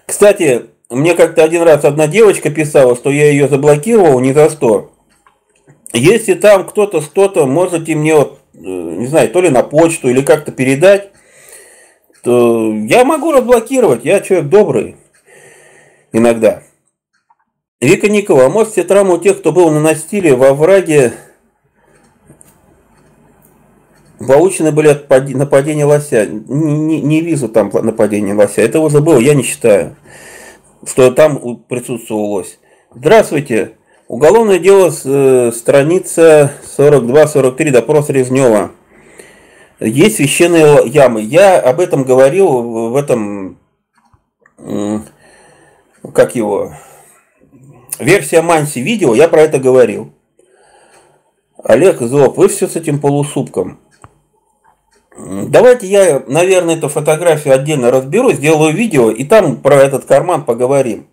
[0.06, 4.92] Кстати, мне как-то один раз одна девочка писала, что я ее заблокировал ни за что.
[5.94, 8.39] Если там кто-то что-то, можете мне, вот, э,
[9.00, 11.12] не знаю, то ли на почту или как-то передать,
[12.24, 14.98] то я могу разблокировать, я человек добрый
[16.12, 16.64] иногда.
[17.82, 21.14] Вика Никова, а может все травмы у тех, кто был на настиле во враге,
[24.20, 26.26] Получены были от нападения лося.
[26.26, 28.62] Не, не, не вижу там нападения лося.
[28.62, 29.96] Это уже было, я не считаю,
[30.86, 32.60] что там присутствовал лось.
[32.94, 33.78] Здравствуйте.
[34.10, 38.72] Уголовное дело, э, страница 42-43, допрос Резнева.
[39.80, 41.22] Есть священные ямы.
[41.22, 43.58] Я об этом говорил в этом,
[46.14, 46.74] как его,
[47.98, 50.14] версия Манси видео, я про это говорил.
[51.64, 53.80] Олег Зоб, вы все с этим полусупком.
[55.18, 61.08] Давайте я, наверное, эту фотографию отдельно разберу, сделаю видео, и там про этот карман поговорим.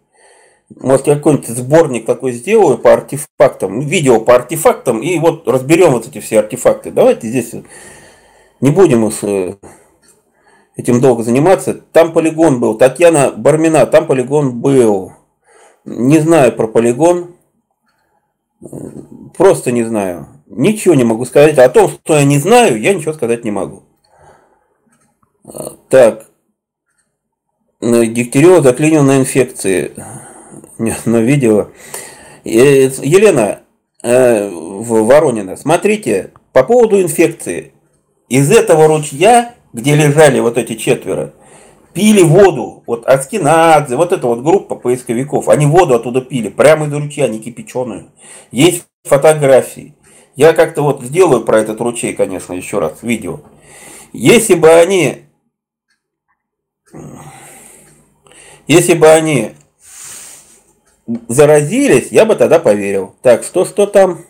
[0.74, 6.06] Может, я какой-нибудь сборник такой сделаю по артефактам, видео по артефактам, и вот разберем вот
[6.08, 6.90] эти все артефакты.
[6.90, 7.52] Давайте здесь
[8.60, 9.56] не будем уж э,
[10.76, 11.74] этим долго заниматься.
[11.74, 12.76] Там полигон был.
[12.76, 15.12] Татьяна Бармина, там полигон был.
[15.84, 17.36] Не знаю про полигон.
[19.36, 20.28] Просто не знаю.
[20.46, 21.58] Ничего не могу сказать.
[21.58, 23.82] О том, что я не знаю, я ничего сказать не могу.
[25.88, 26.26] Так.
[27.80, 29.92] Дегтярева заклинил на инфекции.
[30.78, 31.70] Но видела.
[32.44, 33.60] Елена
[34.02, 37.72] э, Воронина, смотрите, по поводу инфекции.
[38.28, 41.32] Из этого ручья, где лежали вот эти четверо,
[41.92, 42.82] пили воду.
[42.86, 47.38] Вот Аскинадзе, вот эта вот группа поисковиков, они воду оттуда пили, прямо из ручья, не
[47.38, 48.10] кипяченую.
[48.50, 49.94] Есть фотографии.
[50.34, 53.40] Я как-то вот сделаю про этот ручей, конечно, еще раз видео.
[54.12, 55.22] Если бы они
[58.66, 59.52] если бы они
[61.28, 63.14] заразились, я бы тогда поверил.
[63.22, 64.24] Так, что, что там?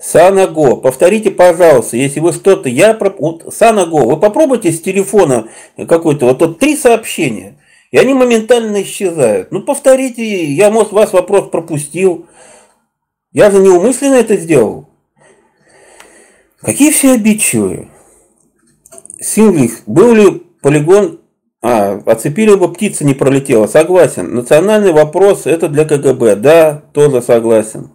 [0.00, 5.48] Санаго, повторите, пожалуйста, если вы что-то, я вот, Санаго, вы попробуйте с телефона
[5.88, 7.58] какой-то, вот тут три сообщения,
[7.90, 9.50] и они моментально исчезают.
[9.50, 12.26] Ну, повторите, я, может, вас вопрос пропустил.
[13.32, 14.88] Я же неумышленно это сделал.
[16.60, 17.88] Какие все обидчивые.
[19.20, 21.20] Синглих, был ли полигон...
[21.60, 23.66] А, оцепили бы, птица не пролетела.
[23.66, 24.32] Согласен.
[24.32, 26.36] Национальный вопрос это для КГБ.
[26.36, 27.90] Да, тоже согласен.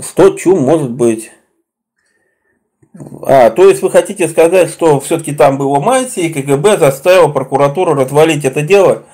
[0.00, 1.30] Что чум может быть?
[3.22, 7.94] А, то есть вы хотите сказать, что все-таки там было мантия, и КГБ заставил прокуратуру
[7.94, 9.04] развалить это дело?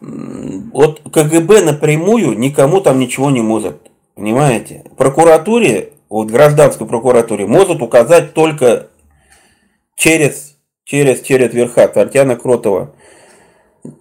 [0.00, 3.90] Вот КГБ напрямую никому там ничего не может.
[4.14, 4.84] Понимаете?
[4.96, 8.88] Прокуратуре, вот гражданской прокуратуре, может указать только
[9.96, 11.88] через, через, через верха.
[11.88, 12.94] Татьяна Кротова.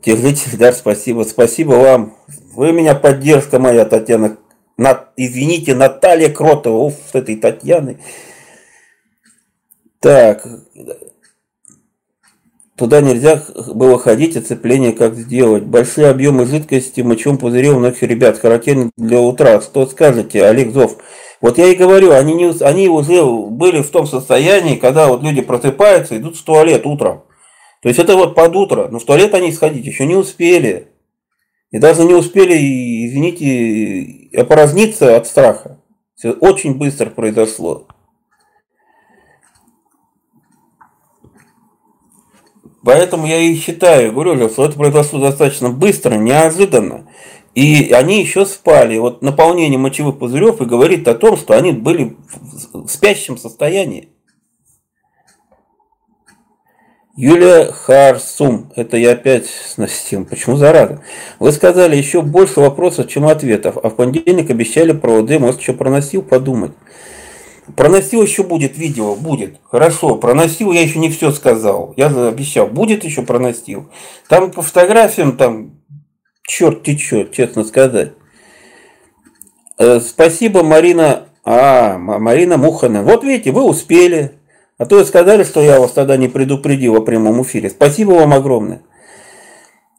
[0.03, 1.23] Держите, да, спасибо.
[1.23, 2.15] Спасибо вам.
[2.53, 4.37] Вы меня поддержка моя, Татьяна.
[4.81, 6.85] На, извините, Наталья Кротова.
[6.85, 7.97] Уф, этой Татьяной.
[9.99, 10.43] Так.
[12.75, 13.43] Туда нельзя
[13.75, 15.61] было ходить, оцепление как сделать.
[15.61, 19.61] Большие объемы жидкости в мочевом пузыре у многих ребят характерны для утра.
[19.61, 20.97] Что скажете, Олег Зов?
[21.41, 25.41] Вот я и говорю, они, не, они уже были в том состоянии, когда вот люди
[25.41, 27.25] просыпаются, идут в туалет утром.
[27.83, 30.90] То есть это вот под утро, но в туалет они сходить еще не успели.
[31.71, 32.53] И даже не успели,
[33.07, 35.81] извините, опоразниться от страха.
[36.15, 37.87] Все очень быстро произошло.
[42.83, 47.07] Поэтому я и считаю, говорю, что это произошло достаточно быстро, неожиданно.
[47.53, 48.97] И они еще спали.
[48.97, 52.17] Вот наполнение мочевых пузырев и говорит о том, что они были
[52.73, 54.09] в спящем состоянии.
[57.15, 61.01] Юлия Харсум, это я опять с тем, почему зараза?
[61.39, 65.73] Вы сказали еще больше вопросов, чем ответов, а в понедельник обещали про ОД, может еще
[65.73, 66.71] проносил, подумать.
[67.75, 69.59] Проносил еще будет видео, будет.
[69.69, 71.93] Хорошо, проносил, я еще не все сказал.
[71.97, 73.89] Я обещал, будет еще проносил.
[74.29, 75.81] Там по фотографиям, там,
[76.43, 78.13] черт течет, честно сказать.
[79.77, 81.27] Э, спасибо, Марина.
[81.43, 83.03] А, Марина Мухана.
[83.03, 84.40] Вот видите, вы успели.
[84.81, 87.69] А то сказали, что я вас тогда не предупредил о прямом эфире.
[87.69, 88.81] Спасибо вам огромное.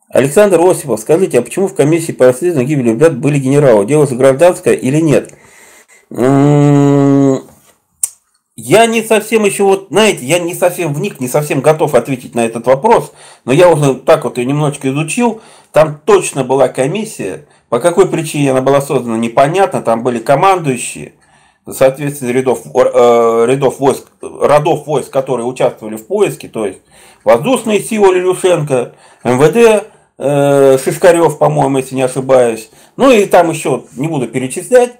[0.08, 3.86] Александр Осипов, скажите, а почему в комиссии по расследованию гибели ребят были генералы?
[3.86, 5.34] Дело же гражданское или нет?
[6.10, 7.44] М-м,
[8.56, 12.44] я не совсем еще, вот, знаете, я не совсем вник, не совсем готов ответить на
[12.44, 13.12] этот вопрос,
[13.44, 15.42] но я уже так вот ее немножечко изучил.
[15.70, 21.12] Там точно была комиссия, по какой причине она была создана, непонятно, там были командующие,
[21.70, 26.80] соответственно, рядов, э, рядов войск, родов войск, которые участвовали в поиске, то есть
[27.24, 28.92] воздушные силы Лилюшенко,
[29.24, 34.92] МВД, э, Шишкарев, по-моему, если не ошибаюсь, ну и там еще не буду перечислять,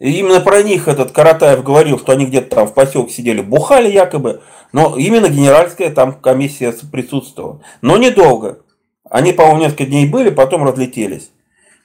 [0.00, 3.90] и именно про них этот Каратаев говорил, что они где-то там в поселке сидели, бухали
[3.90, 4.40] якобы,
[4.72, 7.60] но именно генеральская там комиссия присутствовала.
[7.82, 8.60] Но недолго.
[9.08, 11.30] Они, по-моему, несколько дней были, потом разлетелись.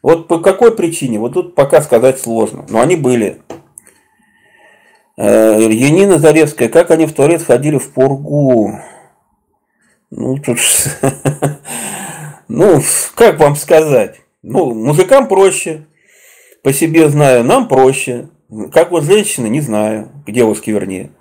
[0.01, 2.65] Вот по какой причине, вот тут пока сказать сложно.
[2.69, 3.41] Но они были.
[5.17, 8.79] Э, Янина Заревская, как они в туалет ходили в пургу?
[10.11, 10.59] Ну, тут...
[12.47, 12.79] Ну,
[13.15, 14.21] как вам сказать?
[14.43, 15.87] Ну, мужикам проще
[16.65, 18.29] по себе знаю, нам проще.
[18.73, 21.11] Как вот женщины, не знаю, к девушке вернее.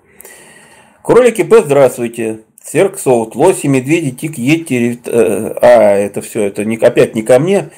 [1.03, 2.41] Кролики П, здравствуйте.
[2.63, 7.39] Церк, Соут, лоси, медведи, тик, ети, э, а, это все, это не, опять не ко
[7.39, 7.69] мне.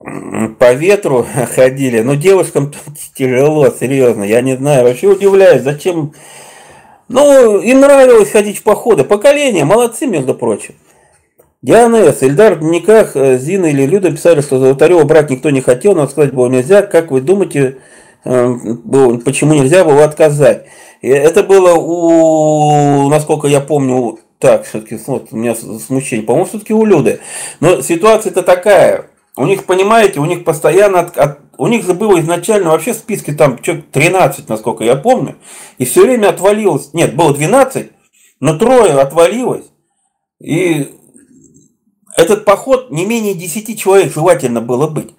[0.00, 2.72] По ветру ходили, но девушкам
[3.16, 6.12] тяжело, серьезно, я не знаю, вообще удивляюсь, зачем...
[7.08, 10.74] Ну, им нравилось ходить в походы, поколение, молодцы, между прочим.
[11.62, 12.22] Диана С.
[12.22, 16.06] Ильдар в дневниках э, Зина или Люда писали, что Золотарева брать никто не хотел, но
[16.06, 16.82] сказать было нельзя.
[16.82, 17.78] Как вы думаете,
[18.24, 18.54] э,
[19.24, 20.66] почему нельзя было отказать?
[21.02, 26.84] Это было у, насколько я помню, так, все-таки вот, у меня смущение, по-моему, все-таки у
[26.84, 27.20] Люды.
[27.60, 29.06] Но ситуация-то такая.
[29.38, 33.32] У них, понимаете, у них постоянно, от, от, у них было изначально вообще в списке
[33.32, 35.36] там человек 13, насколько я помню.
[35.78, 37.92] И все время отвалилось, нет, было 12,
[38.40, 39.66] но трое отвалилось.
[40.40, 40.92] И
[42.16, 45.14] этот поход не менее 10 человек желательно было быть.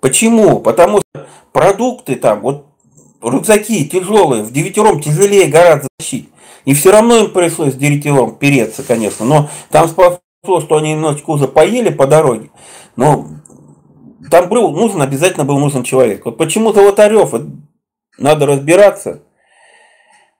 [0.00, 0.60] Почему?
[0.60, 2.68] Потому что продукты там, вот
[3.22, 6.30] рюкзаки тяжелые, в девятером тяжелее гораздо тащить.
[6.64, 9.26] И все равно им пришлось девятером переться, конечно.
[9.26, 12.50] Но там спасло, что они немножечко уже поели по дороге.
[12.96, 13.28] Но
[14.32, 16.24] там был нужен, обязательно был нужен человек.
[16.24, 17.34] Вот почему Золотарев,
[18.16, 19.20] надо разбираться.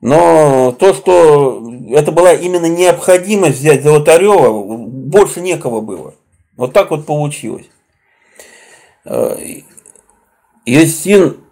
[0.00, 6.14] Но то, что это была именно необходимость взять Золотарева, больше некого было.
[6.56, 7.68] Вот так вот получилось.
[9.04, 9.36] Э,
[10.64, 11.44] Юстин,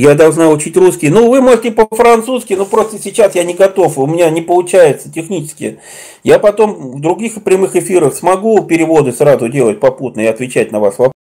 [0.00, 1.10] я должна учить русский.
[1.10, 5.80] Ну, вы можете по-французски, но просто сейчас я не готов, у меня не получается технически.
[6.24, 10.98] Я потом в других прямых эфирах смогу переводы сразу делать попутно и отвечать на ваш
[10.98, 11.12] вопрос.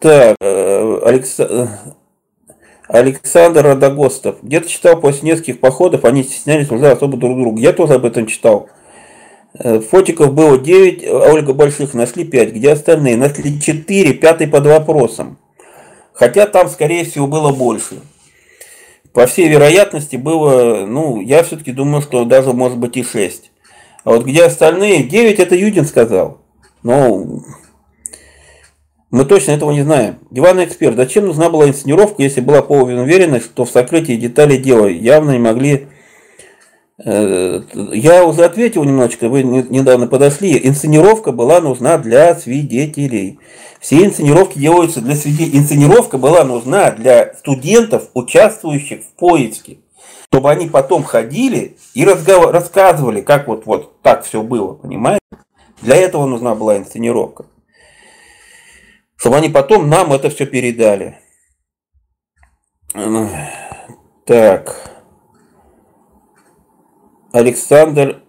[0.00, 1.38] Так, э, Алекс...
[1.38, 1.68] Э,
[2.88, 4.42] Александр Радогостов.
[4.42, 7.60] Где-то читал после нескольких походов, они стеснялись уже особо друг друга.
[7.60, 8.68] Я тоже об этом читал.
[9.54, 12.52] Э, фотиков было 9, а Ольга Больших нашли 5.
[12.54, 13.16] Где остальные?
[13.16, 15.38] Нашли 4, пятый под вопросом.
[16.14, 18.00] Хотя там, скорее всего, было больше.
[19.12, 23.50] По всей вероятности было, ну, я все-таки думаю, что даже может быть и 6.
[24.04, 25.04] А вот где остальные?
[25.04, 26.38] 9 это Юдин сказал.
[26.82, 27.44] Ну,
[29.10, 30.16] мы точно этого не знаем.
[30.30, 30.96] Диванный эксперт.
[30.96, 35.38] Зачем нужна была инсценировка, если была полная уверенность, что в сокрытии деталей дела явно не
[35.38, 35.88] могли
[37.04, 40.60] я уже ответил немножечко, вы недавно подошли.
[40.62, 43.40] Инсценировка была нужна для свидетелей.
[43.80, 45.58] Все инсценировки делаются для свидетелей.
[45.58, 49.78] Инсценировка была нужна для студентов, участвующих в поиске.
[50.28, 52.52] Чтобы они потом ходили и разговор...
[52.52, 55.20] рассказывали, как вот, вот так все было, понимаете?
[55.82, 57.46] Для этого нужна была инсценировка.
[59.16, 61.18] Чтобы они потом нам это все передали.
[64.24, 64.91] Так.
[67.32, 68.22] Александр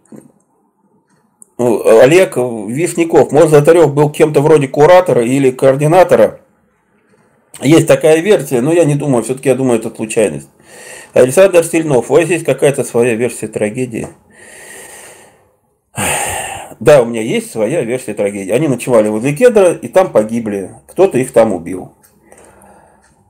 [1.57, 3.31] ну, Олег Вишняков.
[3.31, 6.39] Может, Золотарев был кем-то вроде куратора или координатора.
[7.61, 10.49] Есть такая версия, но я не думаю, все-таки я думаю, это случайность.
[11.13, 12.09] Александр Сильнов.
[12.09, 14.07] У вас есть какая-то своя версия трагедии?
[16.79, 18.51] Да, у меня есть своя версия трагедии.
[18.51, 20.71] Они ночевали возле кедра и там погибли.
[20.87, 21.93] Кто-то их там убил.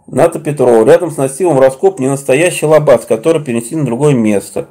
[0.08, 0.86] Ната Петрова.
[0.86, 4.70] Рядом с настилом раскоп не настоящий лабаз, который перенесли на другое место.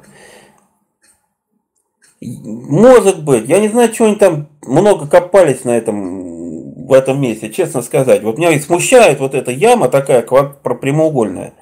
[2.25, 3.47] Может быть.
[3.47, 8.23] Я не знаю, что они там много копались на этом, в этом месте, честно сказать.
[8.23, 11.53] Вот меня и смущает вот эта яма такая прямоугольная.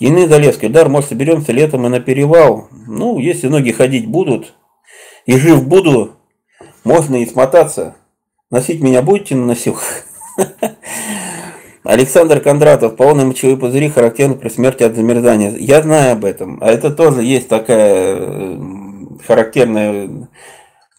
[0.00, 0.68] Ины Залевский.
[0.68, 2.68] Дар, может, соберемся летом и на перевал.
[2.88, 4.54] Ну, если ноги ходить будут,
[5.26, 6.16] и жив буду,
[6.84, 7.94] можно и смотаться.
[8.50, 10.04] Носить меня будете на носилках?
[11.84, 15.54] Александр Кондратов, полные мочевые пузыри характерны при смерти от замерзания.
[15.58, 16.58] Я знаю об этом.
[16.60, 18.56] А это тоже есть такая э,
[19.26, 20.28] характерная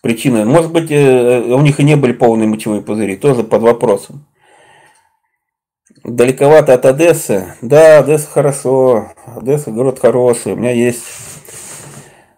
[0.01, 0.45] причина.
[0.45, 4.25] Может быть, э, у них и не были полные мочевые пузыри, тоже под вопросом.
[6.03, 7.55] Далековато от Одессы.
[7.61, 9.13] Да, Одесса хорошо.
[9.25, 10.53] Одесса город хороший.
[10.53, 11.03] У меня есть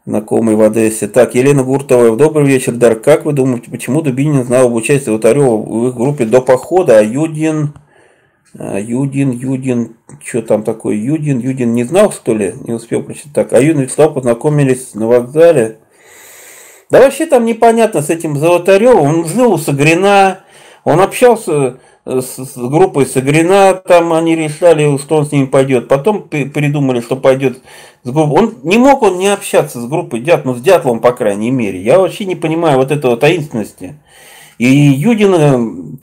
[0.06, 1.08] знакомый в Одессе.
[1.08, 2.16] Так, Елена Гуртова.
[2.16, 2.96] Добрый вечер, Дар.
[2.96, 7.02] Как вы думаете, почему Дубинин знал об участии Лотарева в их группе до похода, а
[7.02, 7.74] Юдин
[8.58, 12.56] Юдин, Юдин, что там такое, Юдин, Юдин не знал, что ли?
[12.66, 13.34] Не успел прочитать.
[13.34, 15.80] Так, а Юдин Вячеслав познакомились на вокзале.
[16.90, 19.02] Да вообще там непонятно с этим Золотаревым.
[19.02, 20.40] Он жил у Сагрина,
[20.84, 25.88] он общался с, с группой Сагрина, там они решали, что он с ними пойдет.
[25.90, 27.62] Потом придумали, что пойдет
[28.04, 28.44] с группой.
[28.44, 31.82] Он не мог он не общаться с группой Дят, ну с Дятловым, по крайней мере.
[31.82, 34.00] Я вообще не понимаю вот этого таинственности.
[34.60, 35.98] И Юдина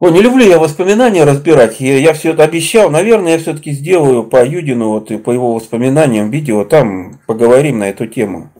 [0.00, 1.78] Ой, не люблю я воспоминания разбирать.
[1.78, 2.88] Я, я все это обещал.
[2.88, 6.64] Наверное, я все-таки сделаю по Юдину, вот и по его воспоминаниям видео.
[6.64, 8.50] Там поговорим на эту тему.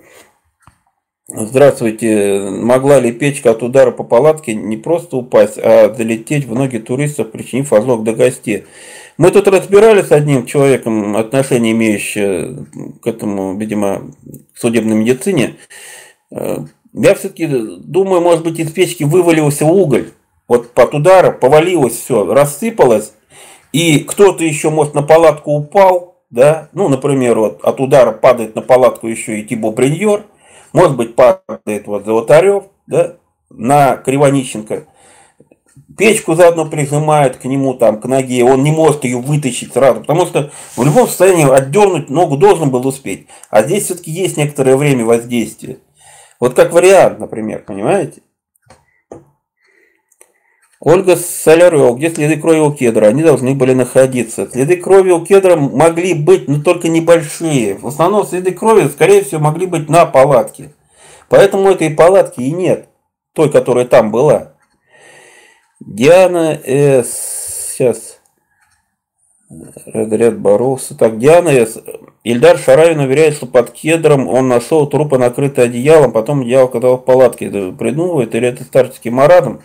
[1.29, 2.41] Здравствуйте.
[2.51, 7.31] Могла ли печка от удара по палатке не просто упасть, а долететь в ноги туристов,
[7.31, 8.65] причинив озлог до гостей?
[9.17, 12.67] Мы тут разбирали с одним человеком, отношение имеющее
[13.01, 14.13] к этому, видимо,
[14.55, 15.57] судебной медицине.
[16.31, 16.59] Э,
[16.93, 20.11] я все-таки думаю, может быть, из печки вывалился уголь
[20.51, 23.13] вот под ударом повалилось все, рассыпалось,
[23.73, 28.61] и кто-то еще, может, на палатку упал, да, ну, например, вот от удара падает на
[28.61, 30.25] палатку еще и Тибо Бриньор,
[30.73, 33.15] может быть, падает вот Золотарев, да,
[33.49, 34.87] на Кривонищенко,
[35.97, 40.27] печку заодно прижимают к нему, там, к ноге, он не может ее вытащить сразу, потому
[40.27, 45.05] что в любом состоянии отдернуть ногу должен был успеть, а здесь все-таки есть некоторое время
[45.05, 45.79] воздействия.
[46.41, 48.23] Вот как вариант, например, понимаете?
[50.83, 53.07] Ольга Солярова, где следы крови у кедра?
[53.07, 54.49] Они должны были находиться.
[54.51, 57.75] Следы крови у кедра могли быть, но только небольшие.
[57.75, 60.73] В основном следы крови, скорее всего, могли быть на палатке.
[61.29, 62.89] Поэтому этой палатки и нет.
[63.35, 64.55] Той, которая там была.
[65.81, 67.75] Диана С.
[67.75, 68.19] Сейчас.
[69.85, 70.97] Ряд боролся.
[70.97, 71.79] Так, Диана С.
[72.25, 77.05] Ильдар Шаравин уверяет, что под кедром он нашел трупы, накрытые одеялом, потом одеяло когда в
[77.05, 77.51] палатке.
[77.51, 79.61] Придумывает или это старческий маразм?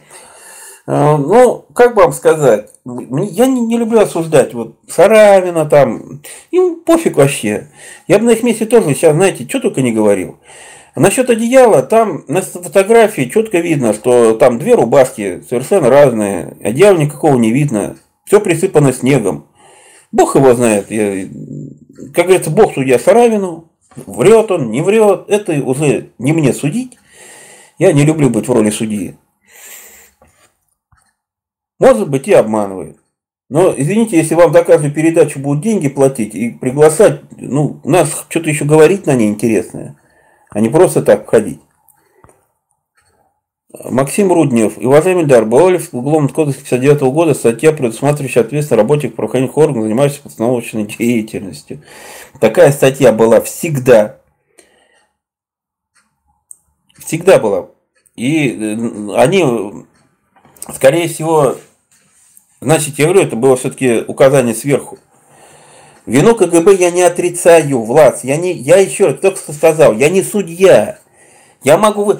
[0.87, 6.21] А, ну, как вам сказать, я не, не люблю осуждать вот Саравина там,
[6.51, 7.69] им пофиг вообще.
[8.07, 10.37] Я бы на их месте тоже сейчас, знаете, что только не говорил.
[10.93, 16.97] А насчет одеяла, там на фотографии четко видно, что там две рубашки совершенно разные, одеяла
[16.97, 19.47] никакого не видно, все присыпано снегом.
[20.11, 20.91] Бог его знает.
[20.91, 21.27] Я,
[22.13, 26.97] как говорится, Бог судья Саравину, врет он, не врет, это уже не мне судить.
[27.79, 29.15] Я не люблю быть в роли судьи.
[31.79, 32.97] Может быть и обманывает.
[33.49, 38.25] Но извините, если вам за каждую передачу будут деньги платить и приглашать, ну, у нас
[38.29, 39.95] что-то еще говорить на ней интересное,
[40.49, 41.59] а не просто так входить.
[43.83, 44.77] Максим Руднев.
[44.79, 49.17] И, уважаемый Дар, была ли в Угловом кодексе 59 -го года статья, предусматривающая ответственность работников
[49.17, 51.81] правоохранительных органов, занимающихся постановочной деятельностью?
[52.39, 54.21] Такая статья была всегда.
[56.97, 57.67] Всегда была.
[58.15, 59.43] И э, они
[60.73, 61.57] Скорее всего,
[62.65, 64.97] значит, я говорю, это было все-таки указание сверху.
[66.05, 68.23] Вину КГБ я не отрицаю, Влад.
[68.23, 70.99] Я, не, я еще раз только что сказал, я не судья.
[71.63, 72.15] Я могу...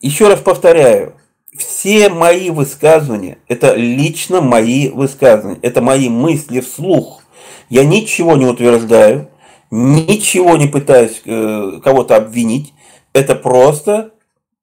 [0.00, 1.14] Еще раз повторяю,
[1.56, 7.22] все мои высказывания, это лично мои высказывания, это мои мысли вслух.
[7.68, 9.28] Я ничего не утверждаю,
[9.70, 12.72] ничего не пытаюсь э, кого-то обвинить.
[13.12, 14.12] Это просто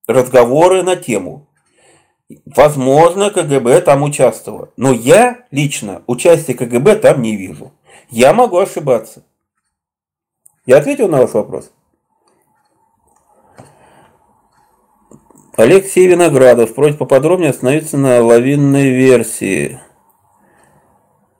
[0.07, 1.47] разговоры на тему.
[2.45, 4.71] Возможно, КГБ там участвовало.
[4.77, 7.71] Но я лично участие КГБ там не вижу.
[8.09, 9.23] Я могу ошибаться.
[10.65, 11.71] Я ответил на ваш вопрос?
[15.55, 19.79] Алексей Виноградов просит поподробнее остановиться на лавинной версии.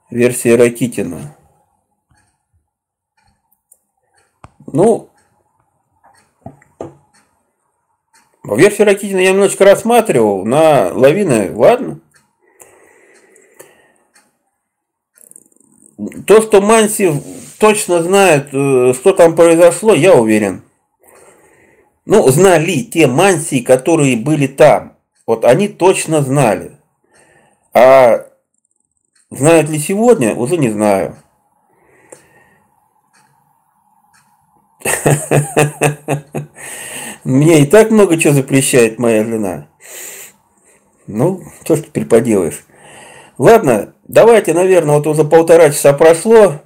[0.10, 1.36] Версии Ракитина.
[4.68, 5.10] Ну,
[8.54, 10.46] версию Ракитина я немножечко рассматривал.
[10.46, 12.00] На лавины, ладно.
[16.28, 17.12] То, что Манси
[17.58, 20.62] точно знает, э, что там произошло, я уверен.
[22.06, 24.96] Ну, знали те мансии, которые были там.
[25.26, 26.78] Вот они точно знали.
[27.74, 28.28] А
[29.32, 31.18] знают ли сегодня, уже не знаю.
[37.26, 39.68] Мне и так много чего запрещает моя жена.
[41.08, 42.64] Ну, что ж теперь поделаешь.
[43.40, 46.62] Ладно, давайте, наверное, вот уже полтора часа прошло.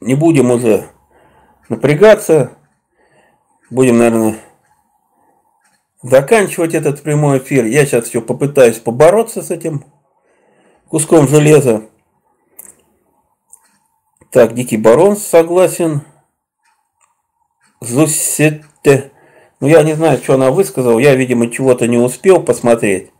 [0.00, 0.88] Не будем уже
[1.68, 2.52] напрягаться.
[3.68, 4.38] Будем, наверное,
[6.02, 7.66] заканчивать этот прямой эфир.
[7.66, 9.84] Я сейчас все попытаюсь побороться с этим
[10.88, 11.82] куском железа.
[14.30, 16.00] Так, Дикий Барон согласен.
[17.86, 19.10] Зусетте.
[19.60, 20.98] Ну, я не знаю, что она высказала.
[20.98, 23.10] Я, видимо, чего-то не успел посмотреть.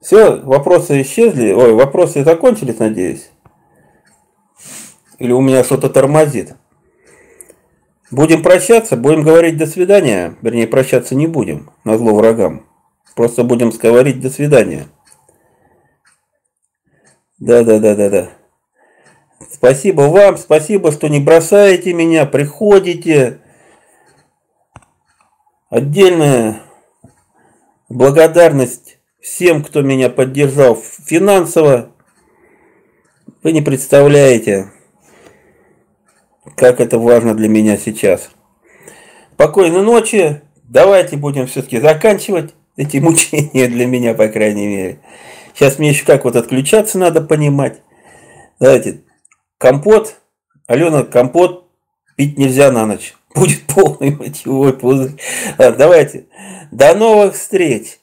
[0.00, 1.52] Все, вопросы исчезли.
[1.52, 3.30] Ой, вопросы закончились, надеюсь.
[5.18, 6.54] Или у меня что-то тормозит.
[8.10, 10.36] Будем прощаться, будем говорить до свидания.
[10.42, 12.64] Вернее, прощаться не будем, на зло врагам.
[13.16, 14.86] Просто будем говорить до свидания.
[17.38, 18.30] Да, да, да, да, да.
[19.56, 23.40] Спасибо вам, спасибо, что не бросаете меня, приходите.
[25.70, 26.60] Отдельная
[27.88, 31.90] благодарность всем, кто меня поддержал финансово.
[33.42, 34.72] Вы не представляете
[36.54, 38.30] как это важно для меня сейчас.
[39.32, 40.42] Спокойной ночи.
[40.64, 44.98] Давайте будем все-таки заканчивать эти мучения для меня, по крайней мере.
[45.54, 47.80] Сейчас мне еще как вот отключаться надо понимать.
[48.60, 49.05] Давайте.
[49.58, 50.16] Компот.
[50.66, 51.70] Алена, компот
[52.16, 53.14] пить нельзя на ночь.
[53.34, 55.18] Будет полный мочевой пузырь.
[55.56, 56.26] Давайте.
[56.70, 57.98] До новых встреч.